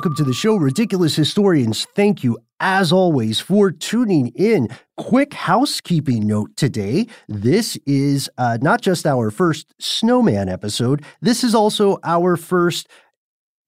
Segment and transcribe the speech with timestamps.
[0.00, 1.86] Welcome to the show, Ridiculous Historians.
[1.94, 4.68] Thank you, as always, for tuning in.
[4.96, 7.06] Quick housekeeping note today.
[7.28, 12.88] This is uh, not just our first snowman episode, this is also our first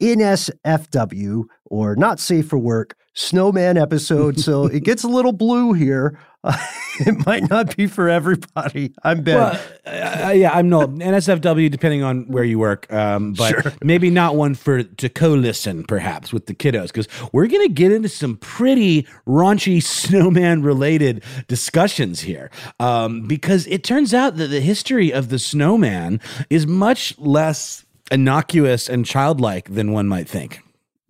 [0.02, 4.40] NSFW, or Not Safe for Work, snowman episode.
[4.40, 6.18] So it gets a little blue here.
[6.44, 6.56] Uh,
[7.00, 8.92] it might not be for everybody.
[9.03, 9.36] I'm Ben.
[9.36, 13.72] Well, uh, yeah, I'm not NSFW, depending on where you work, um, but Sure.
[13.82, 18.08] maybe not one for to co-listen, perhaps with the kiddos, because we're gonna get into
[18.08, 19.82] some pretty raunchy
[20.42, 22.50] snowman-related discussions here.
[22.81, 26.20] Um, because it turns out that the history of the snowman
[26.50, 30.60] is much less innocuous and childlike than one might think.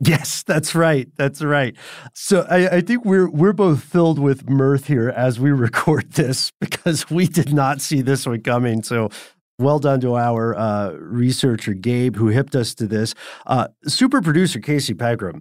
[0.05, 1.09] Yes, that's right.
[1.17, 1.77] That's right.
[2.13, 6.51] So I, I think we're we're both filled with mirth here as we record this
[6.61, 8.83] because we did not see this one coming.
[8.83, 9.11] So
[9.61, 13.15] well done to our uh, researcher Gabe who hipped us to this.
[13.47, 15.41] Uh, super producer Casey Pegram.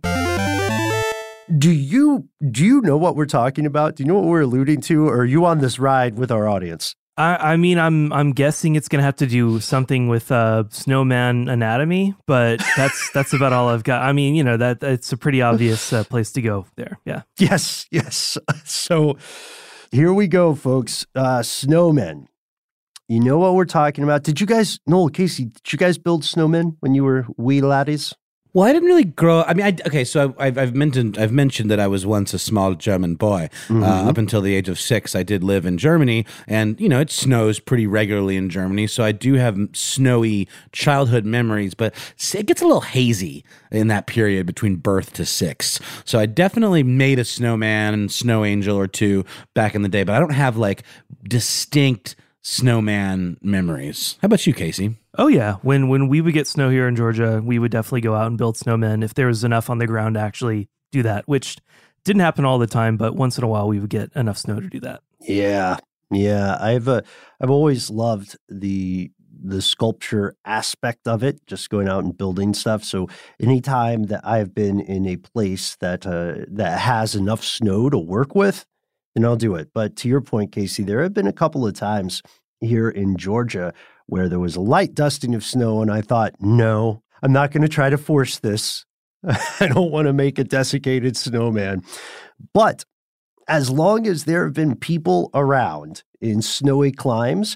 [1.57, 3.95] Do you do you know what we're talking about?
[3.95, 5.07] Do you know what we're alluding to?
[5.07, 6.95] Or are you on this ride with our audience?
[7.17, 11.49] I, I mean, I'm I'm guessing it's gonna have to do something with uh, snowman
[11.49, 14.03] anatomy, but that's that's about all I've got.
[14.03, 17.00] I mean, you know that it's a pretty obvious uh, place to go there.
[17.05, 17.23] Yeah.
[17.38, 18.38] Yes, yes.
[18.66, 19.17] So
[19.91, 21.05] here we go, folks.
[21.13, 22.27] Uh, snowmen.
[23.09, 24.23] You know what we're talking about.
[24.23, 28.13] Did you guys, Noel, Casey, did you guys build snowmen when you were wee laddies?
[28.53, 29.44] Well, I didn't really grow.
[29.44, 32.39] I mean, I, okay, so I've, I've mentioned I've mentioned that I was once a
[32.39, 33.50] small German boy.
[33.69, 37.00] Uh, up until the age of six, I did live in Germany, and you know
[37.00, 41.73] it snows pretty regularly in Germany, so I do have snowy childhood memories.
[41.73, 41.95] But
[42.34, 45.79] it gets a little hazy in that period between birth to six.
[46.03, 49.23] So I definitely made a snowman and snow angel or two
[49.53, 50.83] back in the day, but I don't have like
[51.23, 54.18] distinct snowman memories.
[54.22, 54.97] How about you, Casey?
[55.18, 55.56] Oh yeah.
[55.62, 58.38] When when we would get snow here in Georgia, we would definitely go out and
[58.38, 61.57] build snowmen if there was enough on the ground to actually do that, which
[62.03, 64.59] didn't happen all the time, but once in a while we would get enough snow
[64.59, 65.01] to do that.
[65.19, 65.78] Yeah,
[66.09, 66.57] yeah.
[66.59, 67.01] I've uh,
[67.40, 69.12] I've always loved the
[69.44, 72.84] the sculpture aspect of it, just going out and building stuff.
[72.84, 73.07] So
[73.40, 78.35] anytime that I've been in a place that uh, that has enough snow to work
[78.35, 78.66] with,
[79.16, 79.69] then I'll do it.
[79.74, 82.21] But to your point, Casey, there have been a couple of times
[82.62, 83.74] here in Georgia
[84.12, 87.62] where there was a light dusting of snow, and I thought, no, I'm not going
[87.62, 88.86] to try to force this.
[89.24, 91.84] I don't want to make a desiccated snowman.
[92.54, 92.84] But
[93.48, 97.56] as long as there have been people around in snowy climes,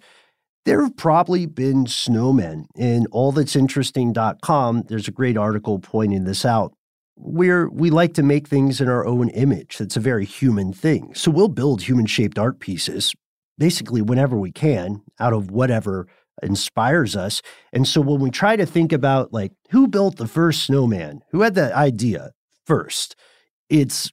[0.63, 2.67] there have probably been snowmen.
[2.75, 6.73] In allthat'sinteresting.com, there's a great article pointing this out.
[7.17, 9.77] We're, we like to make things in our own image.
[9.77, 11.13] That's a very human thing.
[11.15, 13.13] So we'll build human shaped art pieces
[13.57, 16.07] basically whenever we can out of whatever
[16.43, 17.41] inspires us.
[17.71, 21.41] And so when we try to think about like who built the first snowman, who
[21.41, 22.31] had that idea
[22.65, 23.15] first,
[23.69, 24.11] it's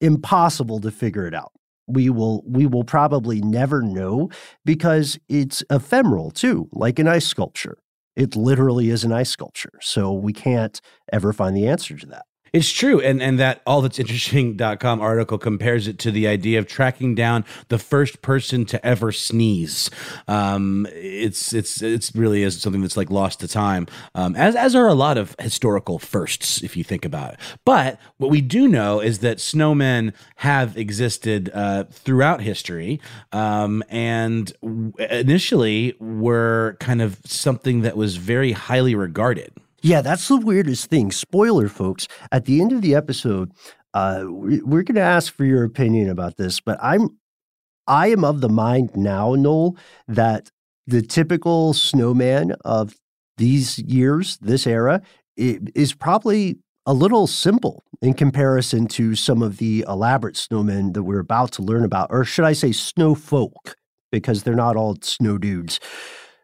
[0.00, 1.52] impossible to figure it out.
[1.86, 4.30] we will we will probably never know
[4.64, 7.78] because it's ephemeral too, like an ice sculpture.
[8.16, 9.78] It literally is an ice sculpture.
[9.80, 10.80] So we can't
[11.12, 12.24] ever find the answer to that.
[12.52, 13.00] It's true.
[13.00, 17.46] And and that all that's interesting.com article compares it to the idea of tracking down
[17.68, 19.88] the first person to ever sneeze.
[20.28, 23.86] Um, it's it's it's really is something that's like lost to time.
[24.14, 27.40] Um, as as are a lot of historical firsts, if you think about it.
[27.64, 33.00] But what we do know is that snowmen have existed uh, throughout history,
[33.32, 34.52] um, and
[35.10, 39.54] initially were kind of something that was very highly regarded.
[39.82, 41.10] Yeah, that's the weirdest thing.
[41.10, 42.06] Spoiler, folks.
[42.30, 43.52] At the end of the episode,
[43.94, 47.18] uh, we're going to ask for your opinion about this, but I'm
[47.88, 49.76] I am of the mind now, Noel,
[50.06, 50.50] that
[50.86, 52.94] the typical snowman of
[53.38, 55.02] these years, this era,
[55.36, 61.18] is probably a little simple in comparison to some of the elaborate snowmen that we're
[61.18, 63.74] about to learn about, or should I say, snow folk,
[64.12, 65.80] because they're not all snow dudes.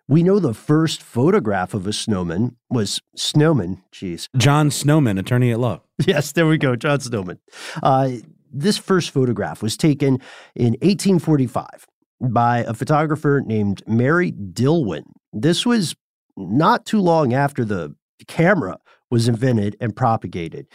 [0.08, 3.82] We know the first photograph of a snowman was Snowman.
[3.92, 4.28] Jeez.
[4.38, 5.82] John Snowman, attorney at law.
[6.06, 6.76] Yes, there we go.
[6.76, 7.40] John Snowman.
[7.82, 8.10] Uh,
[8.52, 10.20] this first photograph was taken
[10.54, 11.86] in 1845
[12.20, 15.02] by a photographer named Mary Dillwyn.
[15.32, 15.94] This was
[16.36, 17.94] not too long after the
[18.26, 18.78] camera
[19.10, 20.66] was invented and propagated.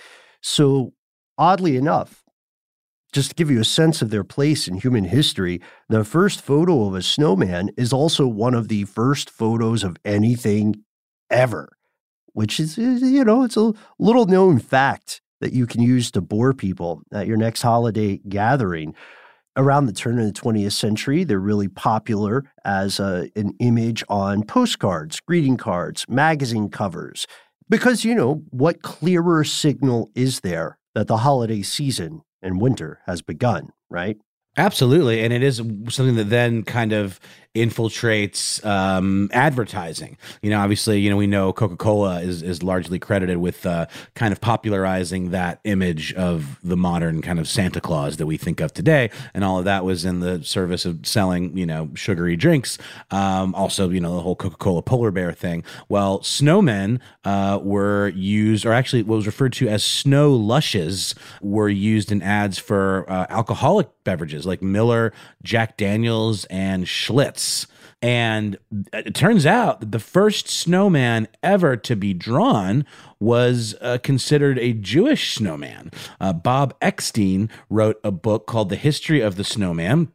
[0.42, 0.94] So,
[1.38, 2.23] oddly enough,
[3.14, 6.88] just to give you a sense of their place in human history, the first photo
[6.88, 10.84] of a snowman is also one of the first photos of anything
[11.30, 11.70] ever,
[12.34, 16.54] which is, you know, it's a little known fact that you can use to bore
[16.54, 18.96] people at your next holiday gathering.
[19.56, 24.42] Around the turn of the 20th century, they're really popular as a, an image on
[24.42, 27.28] postcards, greeting cards, magazine covers.
[27.70, 33.22] Because, you know, what clearer signal is there that the holiday season and winter has
[33.22, 34.18] begun, right?
[34.56, 35.24] Absolutely.
[35.24, 37.20] And it is something that then kind of
[37.56, 40.18] infiltrates um, advertising.
[40.42, 43.86] You know, obviously, you know, we know Coca Cola is is largely credited with uh,
[44.16, 48.60] kind of popularizing that image of the modern kind of Santa Claus that we think
[48.60, 52.36] of today, and all of that was in the service of selling, you know, sugary
[52.36, 52.80] drinks.
[53.12, 55.64] Um, also, you know, the whole Coca Cola polar bear thing.
[55.90, 61.70] Well, snowmen uh, were used, or actually, what was referred to as snow lushes, were
[61.70, 65.14] used in ads for uh, alcoholic beverages like Miller,
[65.44, 67.43] Jack Daniels, and Schlitz.
[68.02, 68.58] And
[68.92, 72.86] it turns out that the first snowman ever to be drawn
[73.18, 75.90] was uh, considered a Jewish snowman.
[76.20, 80.12] Uh, Bob Eckstein wrote a book called The History of the Snowman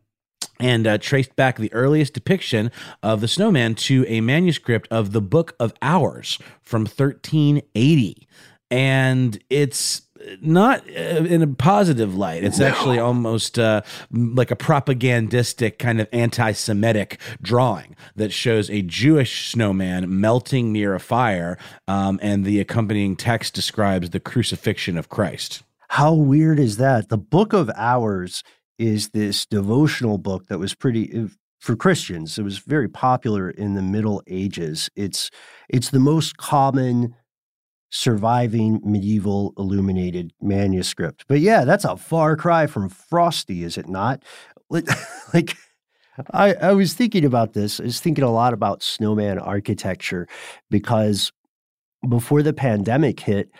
[0.60, 2.70] and uh, traced back the earliest depiction
[3.02, 8.28] of the snowman to a manuscript of the Book of Hours from 1380.
[8.70, 10.02] And it's
[10.40, 12.44] not uh, in a positive light.
[12.44, 12.66] It's no.
[12.66, 20.20] actually almost uh, like a propagandistic kind of anti-Semitic drawing that shows a Jewish snowman
[20.20, 25.62] melting near a fire, um, and the accompanying text describes the crucifixion of Christ.
[25.88, 27.08] How weird is that?
[27.08, 28.42] The Book of Hours
[28.78, 31.28] is this devotional book that was pretty
[31.58, 32.38] for Christians.
[32.38, 34.88] It was very popular in the Middle Ages.
[34.94, 35.30] It's
[35.68, 37.14] it's the most common
[37.90, 41.24] surviving medieval illuminated manuscript.
[41.28, 44.22] But yeah, that's a far cry from Frosty, is it not?
[44.70, 45.56] like,
[46.32, 47.80] I, I was thinking about this.
[47.80, 50.26] I was thinking a lot about snowman architecture
[50.70, 51.32] because
[52.08, 53.50] before the pandemic hit,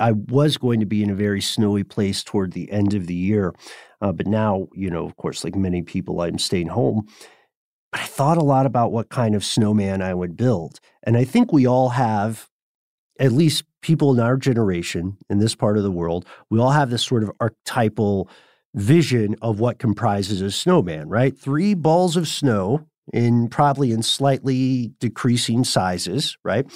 [0.00, 3.14] I was going to be in a very snowy place toward the end of the
[3.14, 3.54] year.
[4.00, 7.06] Uh, but now, you know, of course, like many people, I'm staying home.
[7.92, 10.80] But I thought a lot about what kind of snowman I would build.
[11.04, 12.48] And I think we all have
[13.20, 16.88] at least people in our generation in this part of the world, we all have
[16.88, 18.30] this sort of archetypal
[18.74, 21.38] vision of what comprises a snowman, right?
[21.38, 26.66] Three balls of snow in probably in slightly decreasing sizes, right?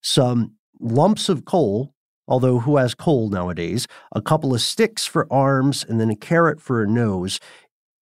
[0.00, 1.92] Some lumps of coal,
[2.28, 3.88] although who has coal nowadays?
[4.14, 7.40] A couple of sticks for arms and then a carrot for a nose.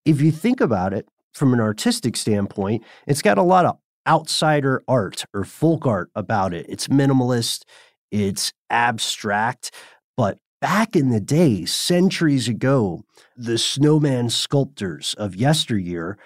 [0.04, 4.82] If you think about it from an artistic standpoint, it's got a lot of outsider
[4.86, 6.66] art or folk art about it.
[6.68, 7.64] It's minimalist,
[8.12, 9.72] it's abstract,
[10.16, 13.02] but back in the day, centuries ago,
[13.36, 16.18] the snowman sculptors of yesteryear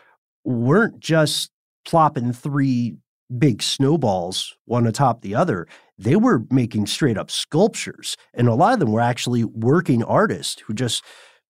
[0.45, 1.51] weren't just
[1.87, 2.97] plopping three
[3.39, 5.67] big snowballs one atop the other.
[5.99, 8.17] They were making straight up sculptures.
[8.35, 11.03] And a lot of them were actually working artists who just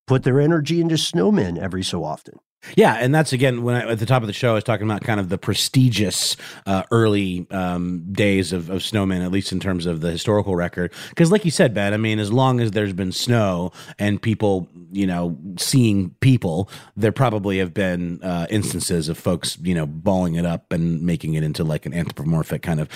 [0.07, 2.35] put their energy into snowmen every so often.
[2.75, 4.87] Yeah, and that's again when I, at the top of the show I was talking
[4.87, 6.37] about kind of the prestigious
[6.67, 10.93] uh, early um, days of, of snowmen, at least in terms of the historical record.
[11.11, 14.69] Because, like you said, Ben, I mean, as long as there's been snow and people,
[14.91, 20.35] you know, seeing people, there probably have been uh, instances of folks, you know, balling
[20.35, 22.89] it up and making it into like an anthropomorphic kind of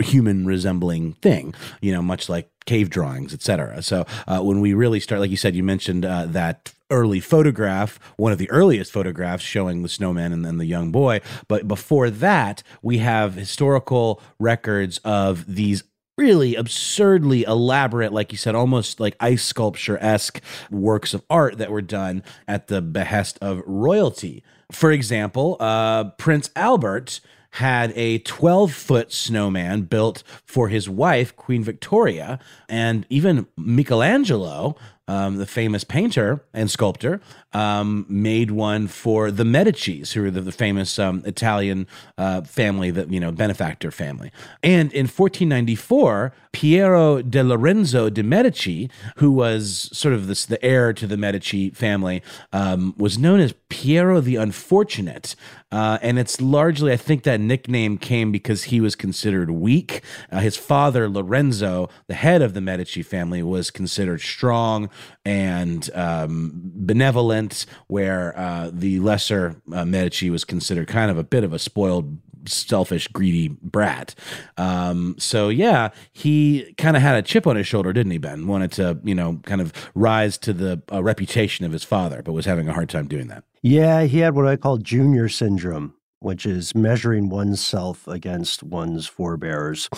[0.00, 1.54] human resembling thing.
[1.80, 3.82] You know, much like cave drawings, etc.
[3.82, 7.98] So uh, when we really start, like you said, you mentioned uh, that early photograph,
[8.16, 11.20] one of the earliest photographs showing the snowman and then the young boy.
[11.48, 15.82] But before that, we have historical records of these
[16.16, 21.72] really absurdly elaborate, like you said, almost like ice sculpture esque works of art that
[21.72, 24.44] were done at the behest of royalty.
[24.70, 27.20] For example, uh, Prince Albert
[27.54, 32.40] had a 12 foot snowman built for his wife, Queen Victoria.
[32.68, 37.20] And even Michelangelo, um, the famous painter and sculptor,
[37.52, 41.86] um, made one for the Medicis, who are the, the famous um, Italian
[42.18, 44.32] uh, family, that you know, benefactor family.
[44.62, 50.92] And in 1494, Piero de Lorenzo de' Medici, who was sort of this, the heir
[50.92, 55.34] to the Medici family, um, was known as Piero the Unfortunate.
[55.72, 60.02] Uh, and it's largely, I think that nickname came because he was considered weak.
[60.30, 64.88] Uh, his father, Lorenzo, the head of the Medici family, was considered strong
[65.24, 71.44] and um, benevolent, where uh, the lesser uh, Medici was considered kind of a bit
[71.44, 74.14] of a spoiled selfish, greedy brat.
[74.56, 78.46] Um, so yeah, he kind of had a chip on his shoulder, didn't he, Ben?
[78.46, 82.32] Wanted to, you know, kind of rise to the uh, reputation of his father, but
[82.32, 83.44] was having a hard time doing that.
[83.62, 89.88] Yeah, he had what I call junior syndrome, which is measuring oneself against one's forebears.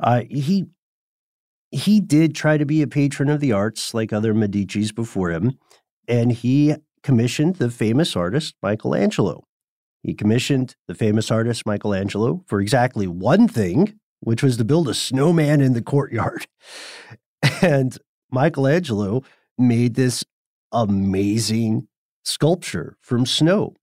[0.00, 0.66] Uh, he
[1.74, 5.58] he did try to be a patron of the arts like other Medicis before him,
[6.06, 9.44] and he commissioned the famous artist Michelangelo.
[10.02, 14.94] He commissioned the famous artist Michelangelo for exactly one thing, which was to build a
[14.94, 16.46] snowman in the courtyard.
[17.60, 17.98] And
[18.30, 19.22] Michelangelo
[19.58, 20.24] made this
[20.72, 21.88] amazing
[22.24, 23.74] sculpture from snow.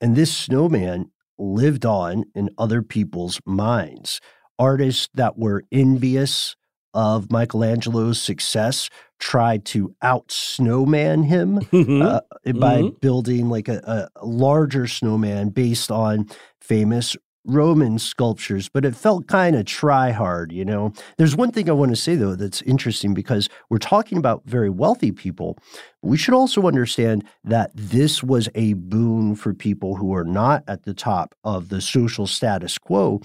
[0.00, 4.22] And this snowman lived on in other people's minds.
[4.58, 6.56] Artists that were envious
[6.94, 12.02] of Michelangelo's success tried to out snowman him Mm-hmm.
[12.02, 12.20] uh,
[12.54, 16.28] by building like a, a larger snowman based on
[16.60, 20.94] famous Roman sculptures, but it felt kind of try hard, you know.
[21.18, 24.70] There's one thing I want to say though that's interesting because we're talking about very
[24.70, 25.58] wealthy people.
[26.02, 30.84] We should also understand that this was a boon for people who are not at
[30.84, 33.20] the top of the social status quo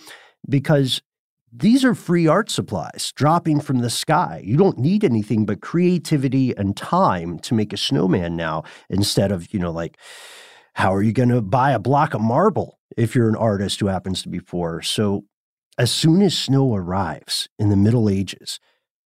[0.49, 1.01] because
[1.51, 4.41] these are free art supplies dropping from the sky.
[4.43, 9.53] You don't need anything but creativity and time to make a snowman now instead of,
[9.53, 9.97] you know, like,
[10.73, 13.87] how are you going to buy a block of marble if you're an artist who
[13.87, 14.81] happens to be poor?
[14.81, 15.23] So,
[15.77, 18.59] as soon as snow arrives in the Middle Ages,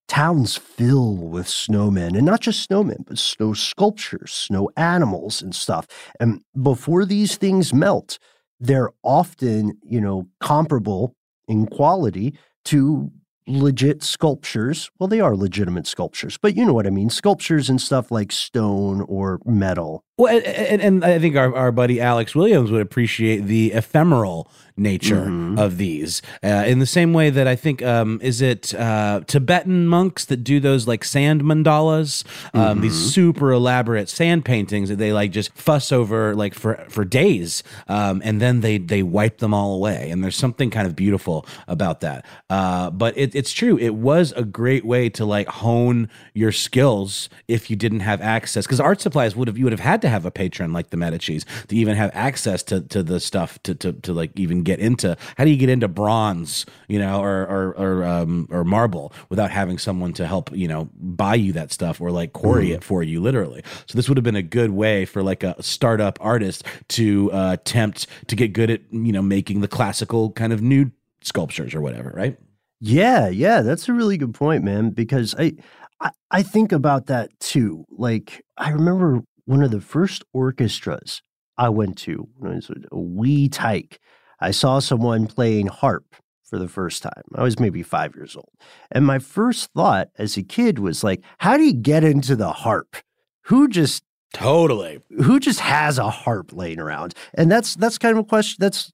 [0.08, 5.88] towns fill with snowmen and not just snowmen, but snow sculptures, snow animals, and stuff.
[6.20, 8.18] And before these things melt,
[8.60, 11.16] they're often, you know, comparable
[11.48, 13.12] in quality to
[13.48, 14.90] legit sculptures.
[15.00, 18.32] Well, they are legitimate sculptures, but you know what I mean sculptures and stuff like
[18.32, 20.04] stone or metal.
[20.16, 25.26] Well, and, and, I think our, our buddy Alex Williams would appreciate the ephemeral nature
[25.28, 25.60] Mhm.
[25.60, 26.22] of these.
[26.44, 30.44] Uh, in the same way that I think, um, is it uh, Tibetan monks that
[30.44, 32.24] do those like sand mandalas?
[32.56, 33.10] Um, These Mhm.
[33.12, 37.62] super elaborate sand paintings that they like just fuss over like for, for days.
[37.88, 40.10] Um, and then they, they wipe them all away.
[40.10, 42.26] And there's something kind of beautiful about that.
[42.50, 43.78] Uh, but it, it's true.
[43.78, 48.66] It was a great way to like hone your skills if you didn't have access.
[48.66, 50.98] Because art supplies would have, you would have had to have a patron like the
[50.98, 54.80] Medicis to even have access to, to the stuff to, to, to like even get
[54.80, 55.18] into.
[55.38, 59.50] How do you get into bronze, you know, or, or, or, um, or marble without
[59.50, 63.02] having someone to help, you know, buy you that stuff or like quarry it for
[63.02, 63.64] you literally.
[63.88, 67.54] So this would have been a good way for like a startup artist to uh,
[67.54, 70.92] attempt to get good at, you know, making the classical kind of nude
[71.22, 72.38] sculptures or whatever, right?
[72.80, 74.90] Yeah, yeah, that's a really good point, man.
[74.90, 75.54] Because I,
[76.02, 77.86] I, I think about that too.
[77.90, 81.22] Like I remember one of the first orchestras
[81.58, 84.00] I went to when I was a wee tyke.
[84.40, 87.24] I saw someone playing harp for the first time.
[87.36, 88.52] I was maybe five years old,
[88.92, 92.52] and my first thought as a kid was like, "How do you get into the
[92.52, 92.98] harp?
[93.44, 95.00] Who just Totally.
[95.24, 97.14] who just has a harp laying around?
[97.36, 98.58] And that's that's kind of a question.
[98.60, 98.92] That's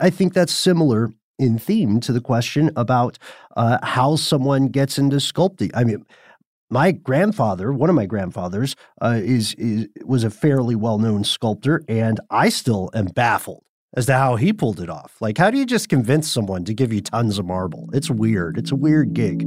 [0.00, 3.18] I think that's similar in theme to the question about
[3.56, 5.70] uh, how someone gets into sculpting.
[5.74, 6.04] I mean,
[6.70, 11.82] my grandfather, one of my grandfathers, uh, is, is was a fairly well known sculptor,
[11.88, 15.16] and I still am baffled as to how he pulled it off.
[15.20, 17.88] Like, how do you just convince someone to give you tons of marble?
[17.92, 18.58] It's weird.
[18.58, 19.46] It's a weird gig.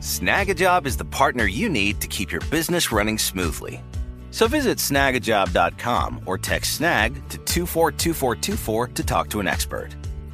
[0.00, 3.82] Snagajob is the partner you need to keep your business running smoothly.
[4.30, 9.90] So visit snagajob.com or text snag to 242424 to talk to an expert.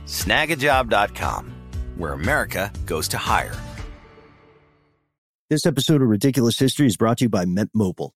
[0.06, 1.52] Snagajob.com,
[1.96, 3.56] where America goes to hire.
[5.50, 8.15] This episode of Ridiculous History is brought to you by Mint Mobile.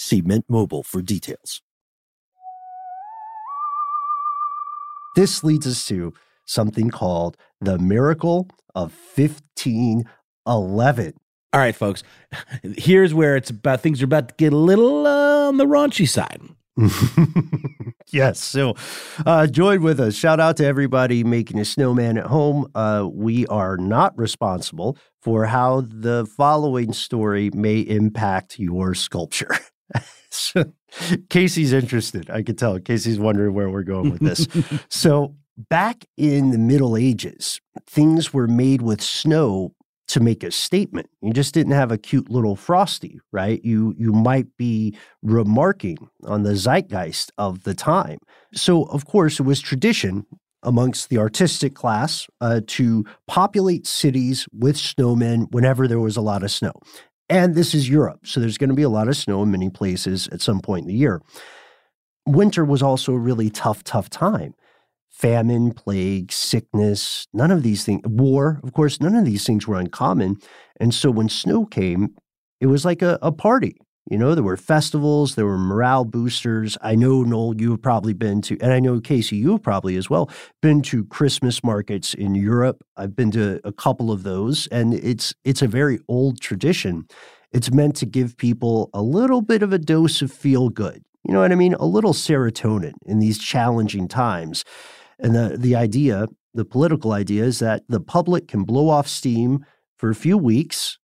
[0.00, 1.60] See Mint Mobile for details.
[5.14, 6.14] This leads us to
[6.46, 11.12] something called the miracle of 1511.
[11.52, 12.02] All right, folks.
[12.78, 16.08] Here's where it's about things are about to get a little uh, on the raunchy
[16.08, 16.40] side.
[18.10, 18.40] yes.
[18.40, 18.76] So,
[19.26, 20.14] uh, join with us.
[20.14, 22.70] Shout out to everybody making a snowman at home.
[22.74, 29.54] Uh, we are not responsible for how the following story may impact your sculpture.
[30.30, 30.72] so,
[31.30, 32.30] Casey's interested.
[32.30, 32.78] I can tell.
[32.78, 34.46] Casey's wondering where we're going with this.
[34.88, 39.74] so, back in the Middle Ages, things were made with snow
[40.08, 41.08] to make a statement.
[41.22, 43.64] You just didn't have a cute little frosty, right?
[43.64, 48.18] You you might be remarking on the zeitgeist of the time.
[48.52, 50.26] So, of course, it was tradition
[50.62, 56.42] amongst the artistic class uh, to populate cities with snowmen whenever there was a lot
[56.42, 56.72] of snow.
[57.30, 59.70] And this is Europe, so there's going to be a lot of snow in many
[59.70, 61.22] places at some point in the year.
[62.26, 64.54] Winter was also a really tough, tough time
[65.08, 69.78] famine, plague, sickness, none of these things, war, of course, none of these things were
[69.78, 70.34] uncommon.
[70.80, 72.14] And so when snow came,
[72.58, 73.76] it was like a, a party.
[74.10, 76.76] You know, there were festivals, there were morale boosters.
[76.82, 80.28] I know, Noel, you've probably been to, and I know, Casey, you've probably as well,
[80.60, 82.82] been to Christmas markets in Europe.
[82.96, 87.06] I've been to a couple of those, and it's it's a very old tradition.
[87.52, 91.04] It's meant to give people a little bit of a dose of feel good.
[91.24, 91.74] You know what I mean?
[91.74, 94.64] A little serotonin in these challenging times.
[95.20, 99.64] And the, the idea, the political idea, is that the public can blow off steam
[99.98, 100.98] for a few weeks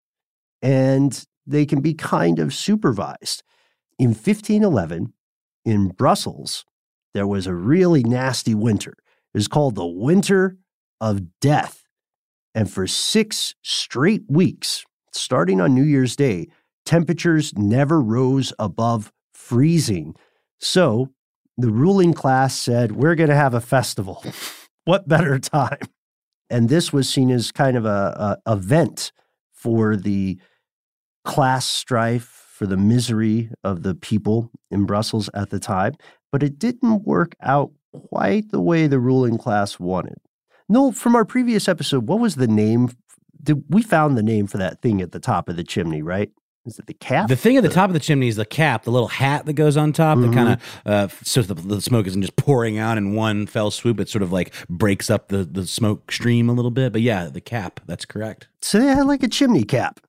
[0.62, 3.42] and they can be kind of supervised.
[3.98, 5.12] In 1511,
[5.64, 6.64] in Brussels,
[7.14, 8.92] there was a really nasty winter.
[9.34, 10.58] It was called the Winter
[11.00, 11.84] of Death.
[12.54, 16.48] And for six straight weeks, starting on New Year's Day,
[16.84, 20.14] temperatures never rose above freezing.
[20.58, 21.10] So
[21.58, 24.24] the ruling class said, We're going to have a festival.
[24.84, 25.78] what better time?
[26.48, 29.12] And this was seen as kind of a, a event
[29.52, 30.38] for the
[31.26, 35.94] class strife, for the misery of the people in Brussels at the time,
[36.32, 40.16] but it didn't work out quite the way the ruling class wanted.
[40.66, 42.90] No, from our previous episode, what was the name?
[43.42, 46.30] Did, we found the name for that thing at the top of the chimney, right?
[46.64, 47.28] Is it the cap?
[47.28, 49.52] The thing at the top of the chimney is the cap, the little hat that
[49.52, 52.98] goes on top that kind of uh, so the, the smoke isn't just pouring out
[52.98, 54.00] in one fell swoop.
[54.00, 56.92] It sort of like breaks up the, the smoke stream a little bit.
[56.92, 58.48] But yeah, the cap, that's correct.
[58.62, 60.00] So they had like a chimney cap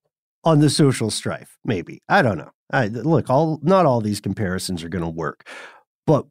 [0.43, 2.02] on the social strife, maybe.
[2.08, 2.52] I don't know.
[2.71, 5.47] I, look, all not all these comparisons are going to work.
[6.06, 6.26] But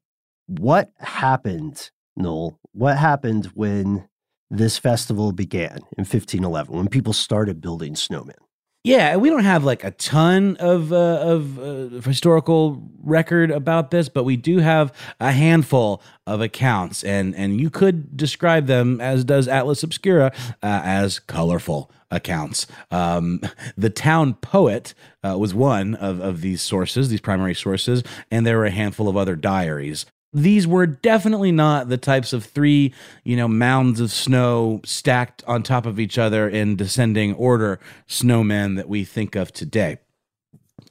[0.46, 2.58] what happened, Noel?
[2.72, 4.08] What happened when
[4.50, 8.36] this festival began in 1511, when people started building snowmen?
[8.84, 14.08] Yeah, we don't have like a ton of uh, of uh, historical record about this,
[14.08, 19.24] but we do have a handful of accounts, and and you could describe them as
[19.24, 22.66] does Atlas Obscura uh, as colorful accounts.
[22.90, 23.40] Um,
[23.76, 28.58] the town poet uh, was one of of these sources, these primary sources, and there
[28.58, 32.92] were a handful of other diaries these were definitely not the types of three,
[33.24, 38.76] you know, mounds of snow stacked on top of each other in descending order snowmen
[38.76, 39.98] that we think of today.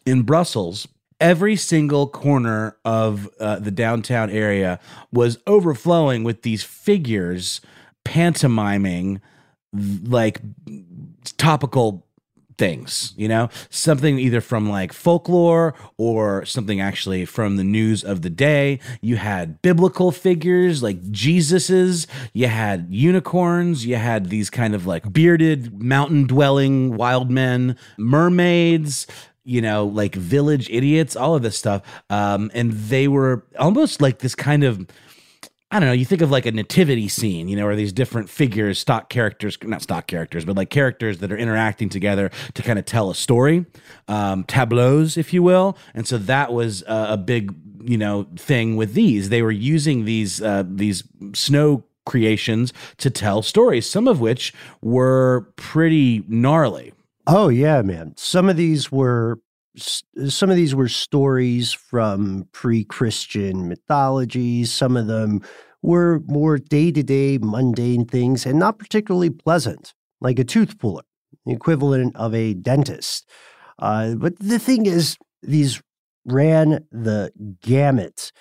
[0.04, 0.88] In Brussels,
[1.20, 4.80] every single corner of uh, the downtown area
[5.12, 7.62] was overflowing with these figures
[8.04, 9.22] pantomiming
[10.04, 10.42] like
[11.34, 12.06] topical
[12.58, 18.22] things, you know, something either from like folklore or something actually from the news of
[18.22, 18.80] the day.
[19.02, 25.12] You had biblical figures like Jesus's, you had unicorns, you had these kind of like
[25.12, 29.08] bearded mountain dwelling wild men, mermaids,
[29.44, 31.82] you know, like village idiots, all of this stuff.
[32.10, 34.88] Um, and they were almost like this kind of
[35.72, 38.30] I don't know, you think of like a nativity scene, you know, where these different
[38.30, 42.78] figures, stock characters, not stock characters, but like characters that are interacting together to kind
[42.78, 43.66] of tell a story,
[44.08, 45.76] um, tableaus, if you will.
[45.94, 49.30] And so that was uh, a big, you know, thing with these.
[49.30, 55.52] They were using these uh, these snow creations to tell stories, some of which were
[55.56, 56.94] pretty gnarly.
[57.28, 58.14] Oh yeah, man.
[58.18, 59.40] Some of these were
[59.78, 64.72] some of these were stories from pre-Christian mythologies.
[64.72, 65.42] Some of them
[65.82, 71.04] were more day-to-day mundane things and not particularly pleasant, like a tooth puller,
[71.46, 73.30] the equivalent of a dentist.
[73.80, 75.82] Uh, but the thing is, these
[76.26, 78.32] ran the gamut.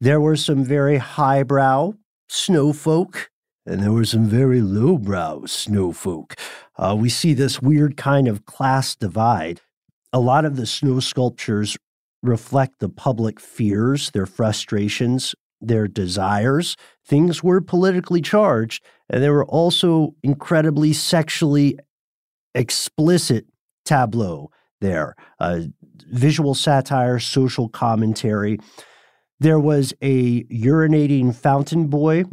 [0.00, 1.92] There were some very highbrow
[2.28, 3.30] snowfolk,
[3.66, 6.36] and there were some very lowbrow snowfolk.
[6.76, 9.60] Uh, we see this weird kind of class divide
[10.12, 11.76] a lot of the snow sculptures
[12.22, 16.76] reflect the public fears, their frustrations, their desires.
[17.04, 21.78] Things were politically charged, and there were also incredibly sexually
[22.54, 23.46] explicit
[23.84, 25.60] tableau there uh,
[26.10, 28.58] visual satire, social commentary.
[29.40, 32.24] There was a urinating fountain boy,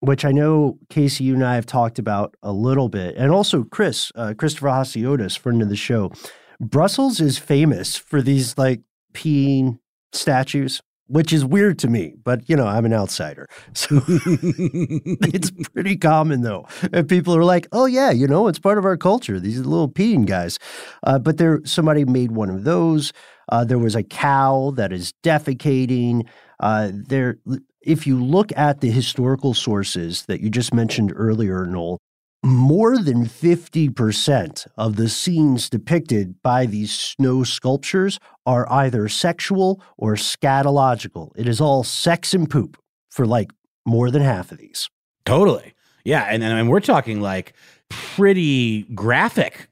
[0.00, 3.64] which I know Casey, you and I have talked about a little bit, and also
[3.64, 6.12] Chris, uh, Christopher Hasiotis, friend of the show.
[6.60, 8.80] Brussels is famous for these like
[9.12, 9.78] peeing
[10.12, 13.48] statues, which is weird to me, but you know, I'm an outsider.
[13.74, 16.66] So it's pretty common though.
[16.92, 19.38] And people are like, oh, yeah, you know, it's part of our culture.
[19.38, 20.58] These little peeing guys.
[21.02, 23.12] Uh, but there, somebody made one of those.
[23.48, 26.26] Uh, there was a cow that is defecating.
[26.58, 27.36] Uh, there,
[27.82, 31.98] if you look at the historical sources that you just mentioned earlier, Noel,
[32.44, 40.14] more than 50% of the scenes depicted by these snow sculptures are either sexual or
[40.14, 41.32] scatological.
[41.36, 42.76] It is all sex and poop
[43.10, 43.50] for like
[43.84, 44.88] more than half of these.
[45.24, 45.74] Totally.
[46.04, 46.22] Yeah.
[46.30, 47.52] And, and we're talking like
[47.88, 49.68] pretty graphic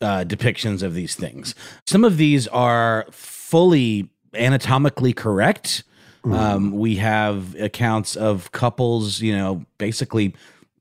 [0.00, 1.54] uh, depictions of these things.
[1.86, 5.84] Some of these are fully anatomically correct.
[6.24, 6.32] Mm-hmm.
[6.34, 10.34] Um, we have accounts of couples, you know, basically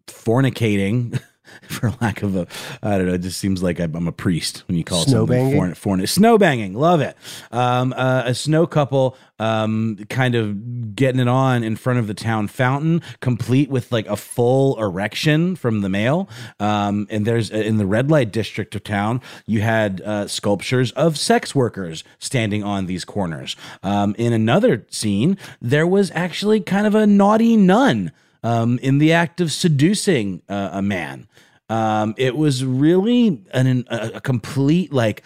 [0.08, 1.20] fornicating
[1.68, 2.48] for lack of a,
[2.82, 3.14] I don't know.
[3.14, 5.56] It just seems like I'm a priest when you call snow it banging.
[5.56, 7.16] Foreign, foreign, snow banging, love it.
[7.52, 12.14] Um, uh, a snow couple, um, kind of getting it on in front of the
[12.14, 16.30] town fountain, complete with like a full erection from the male.
[16.60, 20.92] Um, and there's uh, in the red light district of town, you had uh, sculptures
[20.94, 23.56] of sex workers standing on these corners.
[23.84, 28.12] Um, in another scene, there was actually kind of a naughty nun.
[28.44, 31.28] Um, in the act of seducing uh, a man.
[31.70, 35.22] Um, it was really an, a, a complete like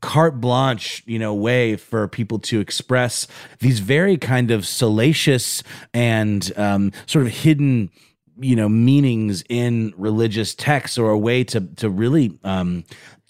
[0.00, 3.26] carte blanche, you know, way for people to express
[3.60, 5.62] these very kind of salacious
[5.94, 7.90] and um, sort of hidden,
[8.38, 12.84] you know, meanings in religious texts, or a way to to really um,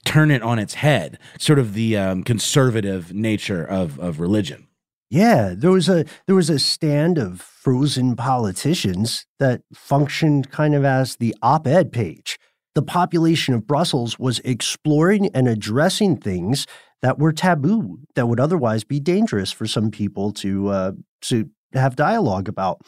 [0.04, 4.66] turn it on its head, sort of the um, conservative nature of of religion.
[5.08, 10.84] Yeah, there was a there was a stand of frozen politicians that functioned kind of
[10.84, 12.38] as the op-ed page.
[12.74, 16.66] The population of Brussels was exploring and addressing things
[17.02, 20.92] that were taboo, that would otherwise be dangerous for some people to uh,
[21.22, 22.80] to have dialogue about.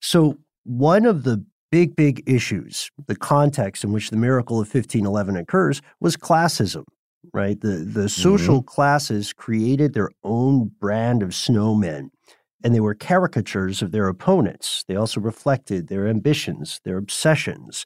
[0.00, 5.36] So one of the big, big issues, the context in which the miracle of 1511
[5.36, 6.84] occurs, was classism
[7.32, 7.60] right?
[7.60, 8.68] The the social mm-hmm.
[8.68, 12.10] classes created their own brand of snowmen
[12.64, 14.84] and they were caricatures of their opponents.
[14.88, 17.84] They also reflected their ambitions, their obsessions.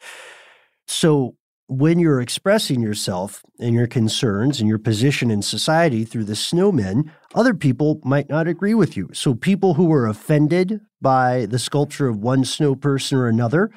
[0.87, 6.35] So when you're expressing yourself and your concerns and your position in society through the
[6.35, 9.09] snowmen, other people might not agree with you.
[9.13, 13.71] So people who were offended by the sculpture of one snow person or another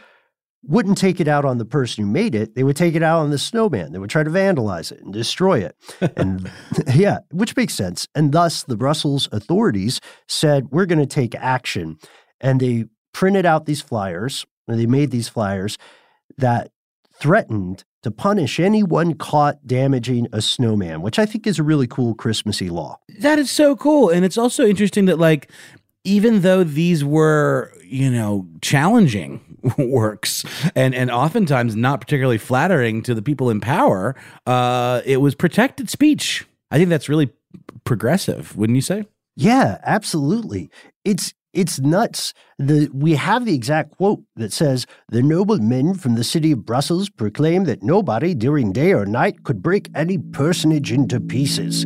[0.67, 2.56] wouldn't take it out on the person who made it.
[2.56, 3.91] They would take it out on the snowman.
[3.91, 5.75] They would try to vandalize it and destroy it.
[6.17, 6.49] And
[6.95, 8.08] yeah, which makes sense.
[8.15, 11.97] And thus, the Brussels authorities said, we're going to take action.
[12.39, 15.78] And they printed out these flyers, and they made these flyers
[16.38, 16.71] that
[17.19, 22.13] threatened to punish anyone caught damaging a snowman, which I think is a really cool
[22.13, 22.99] Christmassy law.
[23.19, 24.10] That is so cool.
[24.10, 25.49] And it's also interesting that, like,
[26.04, 29.41] even though these were, you know, challenging
[29.78, 30.43] works
[30.75, 35.89] and and oftentimes not particularly flattering to the people in power, uh, it was protected
[35.89, 36.45] speech.
[36.71, 37.32] I think that's really
[37.84, 39.06] progressive, wouldn't you say?
[39.36, 40.69] Yeah, absolutely.
[41.04, 42.34] It's it's nuts.
[42.60, 47.10] The we have the exact quote that says, "The noblemen from the city of Brussels
[47.10, 51.86] proclaim that nobody during day or night could break any personage into pieces."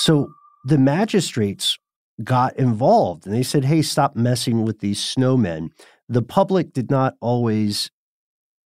[0.00, 0.32] So
[0.64, 1.78] the magistrates
[2.24, 5.68] got involved and they said, hey, stop messing with these snowmen.
[6.08, 7.90] The public did not always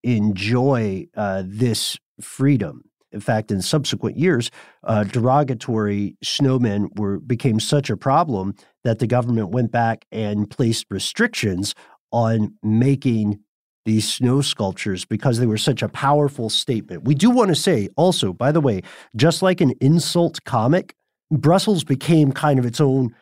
[0.04, 2.84] enjoy uh, this freedom.
[3.10, 4.52] In fact, in subsequent years,
[4.84, 10.86] uh, derogatory snowmen were became such a problem that the government went back and placed
[10.88, 11.74] restrictions
[12.12, 13.40] on making
[13.84, 17.04] these snow sculptures because they were such a powerful statement.
[17.04, 18.82] We do want to say also, by the way,
[19.16, 20.94] just like an insult comic,
[21.40, 23.14] Brussels became kind of its own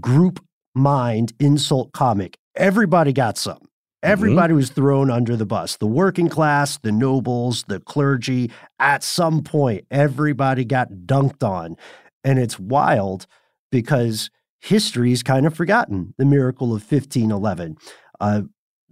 [0.00, 2.38] group mind insult comic.
[2.54, 3.56] Everybody got some.
[3.56, 4.12] Mm-hmm.
[4.12, 4.56] Everybody mm-hmm.
[4.56, 5.76] was thrown under the bus.
[5.76, 8.50] The working class, the nobles, the clergy.
[8.78, 11.76] At some point, everybody got dunked on.
[12.22, 13.26] And it's wild
[13.70, 17.76] because history is kind of forgotten the miracle of 1511.
[18.20, 18.42] Uh,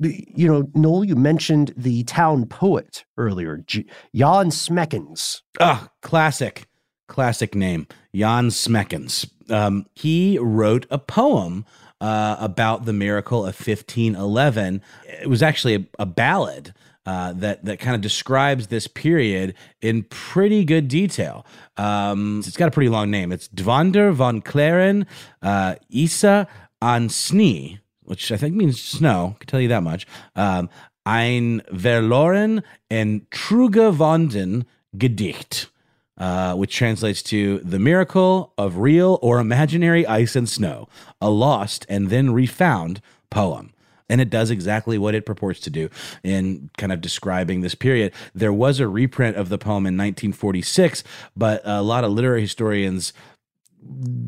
[0.00, 5.42] you know, Noel, you mentioned the town poet earlier, J- Jan Smekens.
[5.60, 6.66] Ah, classic
[7.06, 9.28] classic name, Jan Smekens.
[9.50, 11.64] Um, he wrote a poem
[12.00, 14.82] uh, about the miracle of 1511.
[15.06, 16.74] It was actually a, a ballad.
[17.06, 21.44] Uh, that that kind of describes this period in pretty good detail.
[21.76, 23.30] Um, it's got a pretty long name.
[23.30, 25.06] It's Dvander von Claren
[25.42, 26.48] uh, Isa
[26.80, 29.34] an Schnee, which I think means snow.
[29.34, 30.06] I can tell you that much.
[30.34, 30.70] Um,
[31.04, 34.64] ein verloren and Trüge Wonden
[34.96, 35.68] Gedicht.
[36.16, 40.88] Uh, which translates to the miracle of real or imaginary ice and snow,
[41.20, 43.00] a lost and then refound
[43.30, 43.72] poem.
[44.08, 45.88] And it does exactly what it purports to do
[46.22, 48.12] in kind of describing this period.
[48.32, 51.02] There was a reprint of the poem in 1946,
[51.36, 53.12] but a lot of literary historians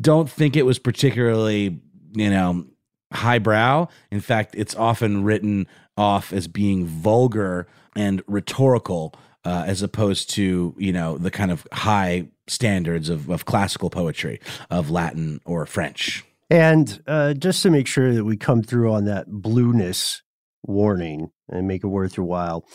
[0.01, 1.79] don't think it was particularly,
[2.13, 2.65] you know,
[3.13, 3.87] highbrow.
[4.11, 9.13] In fact, it's often written off as being vulgar and rhetorical
[9.45, 14.39] uh, as opposed to you know the kind of high standards of, of classical poetry
[14.69, 16.23] of Latin or French.
[16.49, 20.21] And uh, just to make sure that we come through on that blueness
[20.63, 22.65] warning and make it worth your while,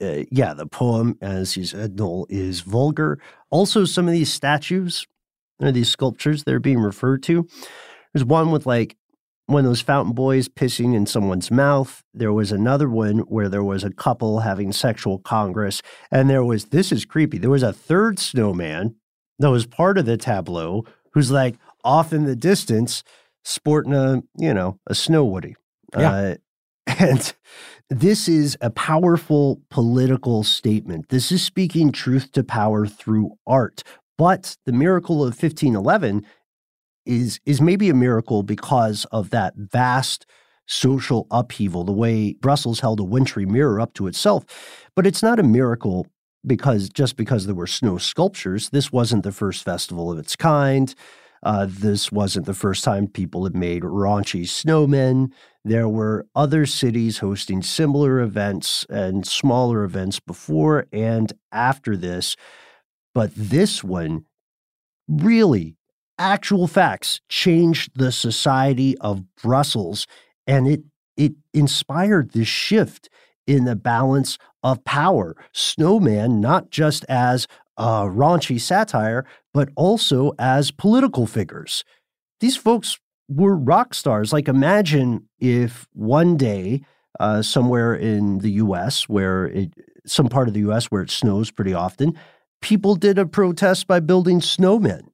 [0.00, 3.20] uh, yeah, the poem, as you said, Noel, is vulgar.
[3.50, 5.06] Also, some of these statues,
[5.60, 7.46] or these sculptures that are being referred to,
[8.12, 8.96] there's one with like
[9.48, 12.04] one of those fountain boys pissing in someone's mouth.
[12.12, 15.80] There was another one where there was a couple having sexual congress.
[16.10, 18.96] And there was, this is creepy, there was a third snowman
[19.38, 20.84] that was part of the tableau
[21.14, 23.02] who's like off in the distance
[23.42, 25.56] sporting a, you know, a snow woody.
[25.96, 26.12] Yeah.
[26.12, 26.34] Uh,
[26.98, 27.32] and
[27.88, 31.08] this is a powerful political statement.
[31.08, 33.82] This is speaking truth to power through art.
[34.18, 36.26] But the miracle of 1511
[37.08, 40.26] is is maybe a miracle because of that vast
[40.66, 44.44] social upheaval, the way Brussels held a wintry mirror up to itself.
[44.94, 46.06] But it's not a miracle
[46.46, 50.94] because just because there were snow sculptures, this wasn't the first festival of its kind.
[51.42, 55.30] Uh, this wasn't the first time people had made raunchy snowmen.
[55.64, 62.36] There were other cities hosting similar events and smaller events before and after this.
[63.14, 64.24] But this one
[65.08, 65.77] really
[66.18, 70.06] actual facts changed the society of Brussels
[70.46, 70.82] and it
[71.16, 73.08] it inspired this shift
[73.46, 75.36] in the balance of power.
[75.52, 81.84] Snowman not just as a raunchy satire, but also as political figures.
[82.40, 84.32] These folks were rock stars.
[84.32, 86.82] Like imagine if one day
[87.18, 89.08] uh, somewhere in the U.S.
[89.08, 89.72] where it,
[90.06, 90.86] some part of the U.S.
[90.86, 92.14] where it snows pretty often,
[92.60, 95.08] people did a protest by building snowmen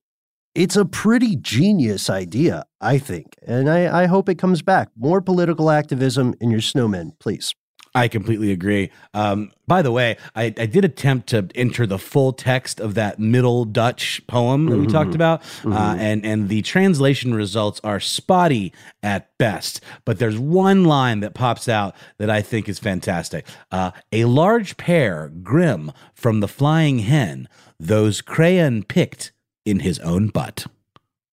[0.55, 3.37] it's a pretty genius idea, I think.
[3.43, 4.89] And I, I, hope it comes back.
[4.97, 7.55] More political activism in your snowmen, please.
[7.97, 8.91] I completely agree.
[9.15, 13.21] Um, by the way, I, I, did attempt to enter the full text of that
[13.21, 14.87] Middle Dutch poem that mm-hmm.
[14.87, 15.73] we talked about, uh, mm-hmm.
[15.73, 18.73] uh, and and the translation results are spotty
[19.05, 19.81] at best.
[20.05, 23.47] But there's one line that pops out that I think is fantastic.
[23.71, 29.31] Uh, a large pear, grim from the flying hen, those crayon picked
[29.65, 30.67] in his own butt.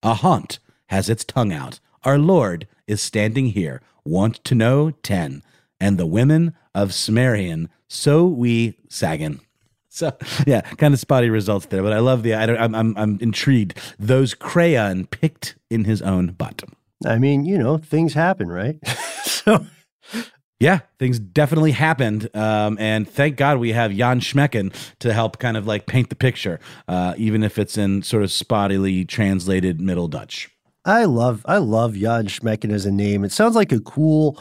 [0.04, 1.80] A haunt has its tongue out.
[2.04, 3.82] Our Lord is standing here.
[4.04, 4.91] Want to know?
[5.04, 5.44] 10.
[5.80, 9.41] And the women of Smerian, so we Sagan.
[9.94, 10.15] So
[10.48, 12.34] yeah, kind of spotty results there, but I love the.
[12.34, 13.78] I don't, I'm I'm I'm intrigued.
[14.00, 16.63] Those crayon picked in his own butt.
[17.06, 18.78] I mean, you know, things happen, right?
[19.24, 19.65] so
[20.62, 22.30] yeah, things definitely happened.
[22.36, 26.15] Um, and thank God we have Jan Schmecken to help kind of like paint the
[26.15, 30.52] picture, uh, even if it's in sort of spottily translated Middle Dutch.
[30.86, 33.24] I love I love Jan Schmecken as a name.
[33.24, 34.39] It sounds like a cool,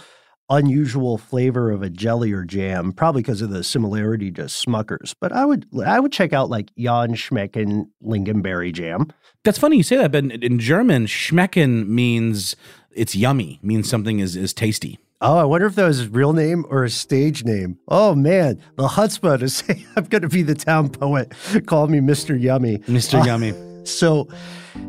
[0.50, 5.14] unusual flavor of a jelly or jam, probably because of the similarity to Smuckers.
[5.18, 9.10] But I would I would check out like Jan Schmecken lingonberry jam.
[9.42, 12.56] That's funny you say that, but in, in German, Schmecken means
[12.90, 14.98] it's yummy, means something is is tasty.
[15.22, 17.78] Oh, I wonder if that was his real name or a stage name.
[17.88, 21.32] Oh man, the chutzpah to say I'm going to be the town poet.
[21.66, 22.40] Call me Mr.
[22.40, 22.78] Yummy.
[22.78, 23.20] Mr.
[23.20, 23.54] Uh, Yummy.
[23.84, 24.28] So,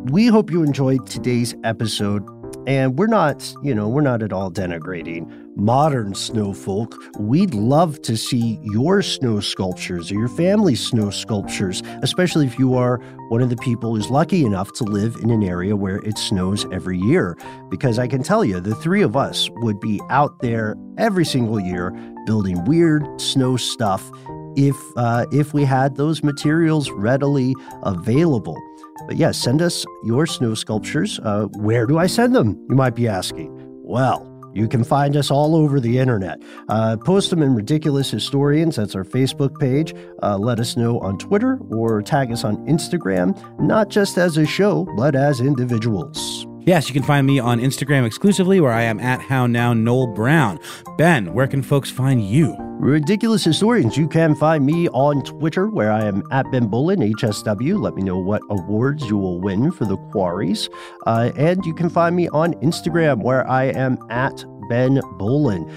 [0.05, 2.25] we hope you enjoyed today's episode.
[2.67, 6.95] And we're not, you know, we're not at all denigrating modern snow folk.
[7.19, 12.75] We'd love to see your snow sculptures or your family's snow sculptures, especially if you
[12.75, 12.97] are
[13.29, 16.65] one of the people who's lucky enough to live in an area where it snows
[16.71, 17.37] every year.
[17.69, 21.59] Because I can tell you, the three of us would be out there every single
[21.59, 21.91] year
[22.25, 24.11] building weird snow stuff
[24.55, 28.61] if uh, if we had those materials readily available.
[29.07, 31.19] But yes, yeah, send us your snow sculptures.
[31.23, 32.63] Uh, where do I send them?
[32.69, 33.49] You might be asking.
[33.83, 36.41] Well, you can find us all over the internet.
[36.69, 38.75] Uh, post them in Ridiculous Historians.
[38.75, 39.93] That's our Facebook page.
[40.21, 44.45] Uh, let us know on Twitter or tag us on Instagram, not just as a
[44.45, 46.47] show, but as individuals.
[46.63, 50.05] Yes, you can find me on Instagram exclusively where I am at How Now Noel
[50.05, 50.59] Brown.
[50.95, 52.55] Ben, where can folks find you?
[52.79, 57.81] Ridiculous Historians, you can find me on Twitter where I am at Ben Bowlin, HSW.
[57.81, 60.69] Let me know what awards you will win for the quarries.
[61.07, 65.67] Uh, and you can find me on Instagram where I am at Ben Bowlin.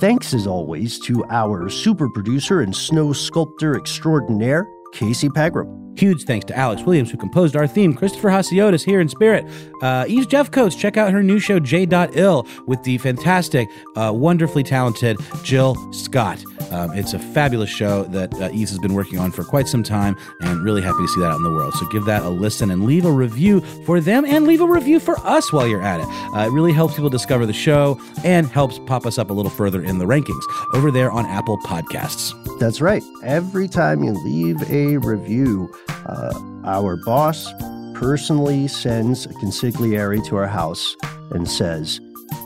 [0.00, 5.80] Thanks as always to our super producer and snow sculptor extraordinaire, Casey Pegram.
[5.96, 7.92] Huge thanks to Alex Williams, who composed our theme.
[7.92, 9.44] Christopher Hasiotis here in spirit.
[9.82, 15.18] Uh, Eve's Jeffcoats, check out her new show, J.Ill, with the fantastic, uh, wonderfully talented
[15.42, 16.42] Jill Scott.
[16.70, 19.82] Um, it's a fabulous show that uh, Eves has been working on for quite some
[19.82, 21.74] time, and really happy to see that out in the world.
[21.74, 25.00] So give that a listen and leave a review for them and leave a review
[25.00, 26.06] for us while you're at it.
[26.34, 29.50] Uh, it really helps people discover the show and helps pop us up a little
[29.50, 32.39] further in the rankings over there on Apple Podcasts.
[32.60, 33.02] That's right.
[33.24, 37.50] Every time you leave a review, uh, our boss
[37.94, 40.94] personally sends a consigliere to our house
[41.30, 42.00] and says,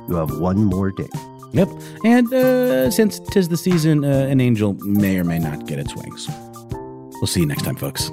[0.09, 1.09] You have one more day.
[1.51, 1.69] Yep.
[2.05, 5.97] And uh, since tis the season, uh, an angel may or may not get its
[5.97, 6.29] wings.
[6.71, 8.09] We'll see you next time, folks.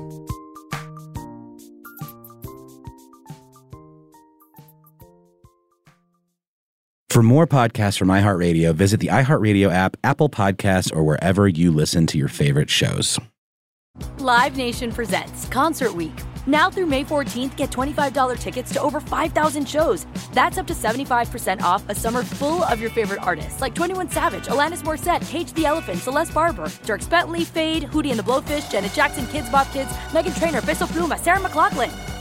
[7.22, 12.08] For more podcasts from iHeartRadio, visit the iHeartRadio app, Apple Podcasts, or wherever you listen
[12.08, 13.20] to your favorite shows.
[14.18, 16.18] Live Nation presents Concert Week.
[16.48, 20.08] Now through May 14th, get $25 tickets to over 5,000 shows.
[20.34, 24.46] That's up to 75% off a summer full of your favorite artists like 21 Savage,
[24.48, 28.94] Alanis Morissette, Cage the Elephant, Celeste Barber, Dierks Bentley, Feid, Hootie and the Blowfish, Janet
[28.94, 32.21] Jackson, Kidz Bop Kids, Meghan Trainor, Peso Pluma, Sarah McLachlan.